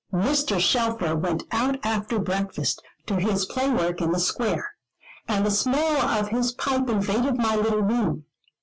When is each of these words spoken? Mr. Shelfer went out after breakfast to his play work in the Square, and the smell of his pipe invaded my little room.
Mr. 0.11 0.59
Shelfer 0.59 1.15
went 1.15 1.43
out 1.51 1.77
after 1.85 2.17
breakfast 2.17 2.81
to 3.05 3.17
his 3.17 3.45
play 3.45 3.69
work 3.69 4.01
in 4.01 4.11
the 4.11 4.19
Square, 4.19 4.73
and 5.27 5.45
the 5.45 5.51
smell 5.51 6.01
of 6.03 6.29
his 6.29 6.53
pipe 6.53 6.89
invaded 6.89 7.37
my 7.37 7.55
little 7.55 7.83
room. 7.83 8.25